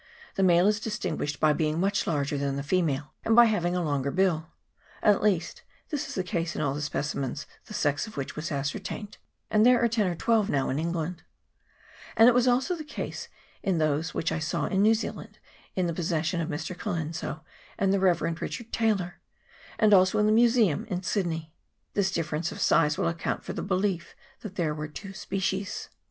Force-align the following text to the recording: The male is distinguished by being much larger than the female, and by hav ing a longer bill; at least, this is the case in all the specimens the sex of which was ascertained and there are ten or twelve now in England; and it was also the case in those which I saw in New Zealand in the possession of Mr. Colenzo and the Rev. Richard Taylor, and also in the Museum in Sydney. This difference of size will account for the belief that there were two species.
The 0.33 0.41
male 0.41 0.65
is 0.65 0.79
distinguished 0.79 1.39
by 1.39 1.53
being 1.53 1.79
much 1.79 2.07
larger 2.07 2.35
than 2.35 2.55
the 2.55 2.63
female, 2.63 3.13
and 3.23 3.35
by 3.35 3.45
hav 3.45 3.67
ing 3.67 3.75
a 3.75 3.83
longer 3.83 4.09
bill; 4.09 4.49
at 5.03 5.21
least, 5.21 5.61
this 5.89 6.09
is 6.09 6.15
the 6.15 6.23
case 6.23 6.55
in 6.55 6.61
all 6.63 6.73
the 6.73 6.81
specimens 6.81 7.45
the 7.67 7.75
sex 7.75 8.07
of 8.07 8.17
which 8.17 8.35
was 8.35 8.51
ascertained 8.51 9.19
and 9.51 9.63
there 9.63 9.79
are 9.79 9.87
ten 9.87 10.07
or 10.07 10.15
twelve 10.15 10.49
now 10.49 10.69
in 10.69 10.79
England; 10.79 11.21
and 12.17 12.27
it 12.27 12.33
was 12.33 12.47
also 12.47 12.75
the 12.75 12.83
case 12.83 13.27
in 13.61 13.77
those 13.77 14.11
which 14.11 14.31
I 14.31 14.39
saw 14.39 14.65
in 14.65 14.81
New 14.81 14.95
Zealand 14.95 15.37
in 15.75 15.85
the 15.85 15.93
possession 15.93 16.41
of 16.41 16.49
Mr. 16.49 16.75
Colenzo 16.75 17.43
and 17.77 17.93
the 17.93 17.99
Rev. 17.99 18.23
Richard 18.41 18.73
Taylor, 18.73 19.19
and 19.77 19.93
also 19.93 20.17
in 20.17 20.25
the 20.25 20.31
Museum 20.31 20.83
in 20.85 21.03
Sydney. 21.03 21.53
This 21.93 22.09
difference 22.11 22.51
of 22.51 22.59
size 22.59 22.97
will 22.97 23.07
account 23.07 23.43
for 23.43 23.53
the 23.53 23.61
belief 23.61 24.15
that 24.39 24.55
there 24.55 24.73
were 24.73 24.87
two 24.87 25.13
species. 25.13 25.89